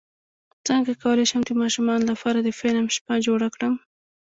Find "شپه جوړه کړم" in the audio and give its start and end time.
2.95-3.73